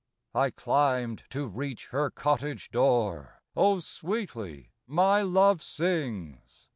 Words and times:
I 0.33 0.49
climbed 0.49 1.25
to 1.29 1.45
reach 1.45 1.89
her 1.89 2.09
cottage 2.09 2.71
door; 2.71 3.43
O 3.55 3.77
sweetly 3.77 4.71
my 4.87 5.21
love 5.21 5.61
sings 5.61 6.69